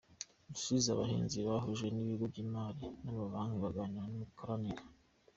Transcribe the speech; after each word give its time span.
Rusizi 0.49 0.87
Abahinzi 0.91 1.37
bahujwe 1.47 1.87
n’ibigo 1.91 2.25
by’imari 2.31 2.85
n’amabanki 3.03 3.57
baganira 3.63 4.03
ku 4.09 4.13
mikoranire 4.21 4.83